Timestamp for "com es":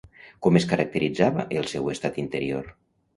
0.45-0.63